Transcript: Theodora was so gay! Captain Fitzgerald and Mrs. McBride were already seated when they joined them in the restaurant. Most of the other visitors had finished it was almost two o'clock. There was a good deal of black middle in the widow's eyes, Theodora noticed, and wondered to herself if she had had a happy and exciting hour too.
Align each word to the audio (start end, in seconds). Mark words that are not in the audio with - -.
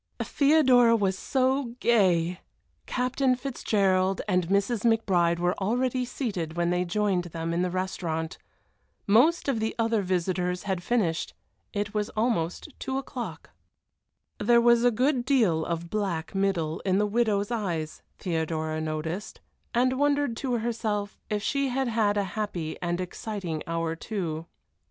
Theodora 0.23 0.95
was 0.95 1.15
so 1.15 1.75
gay! 1.79 2.39
Captain 2.87 3.35
Fitzgerald 3.35 4.19
and 4.27 4.47
Mrs. 4.47 4.79
McBride 4.83 5.37
were 5.37 5.53
already 5.61 6.05
seated 6.05 6.57
when 6.57 6.71
they 6.71 6.83
joined 6.83 7.25
them 7.25 7.53
in 7.53 7.61
the 7.61 7.69
restaurant. 7.69 8.39
Most 9.05 9.47
of 9.47 9.59
the 9.59 9.75
other 9.77 10.01
visitors 10.01 10.63
had 10.63 10.81
finished 10.81 11.35
it 11.71 11.93
was 11.93 12.09
almost 12.17 12.69
two 12.79 12.97
o'clock. 12.97 13.51
There 14.39 14.59
was 14.59 14.83
a 14.83 14.89
good 14.89 15.23
deal 15.23 15.63
of 15.63 15.91
black 15.91 16.33
middle 16.33 16.79
in 16.79 16.97
the 16.97 17.05
widow's 17.05 17.51
eyes, 17.51 18.01
Theodora 18.17 18.81
noticed, 18.81 19.39
and 19.71 19.99
wondered 19.99 20.35
to 20.37 20.53
herself 20.53 21.19
if 21.29 21.43
she 21.43 21.67
had 21.67 21.87
had 21.87 22.17
a 22.17 22.23
happy 22.33 22.75
and 22.81 22.99
exciting 22.99 23.61
hour 23.67 23.95
too. 23.95 24.47